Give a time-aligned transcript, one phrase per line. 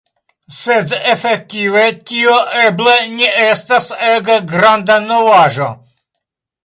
[0.59, 5.69] Sed efektive tio eble ne estas ege granda novaĵo.